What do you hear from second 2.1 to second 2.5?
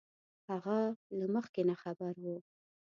وو